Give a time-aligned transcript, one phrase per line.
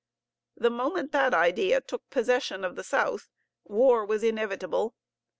[0.57, 3.29] The moment that idea took possession of the South
[3.65, 4.95] war was inevitable.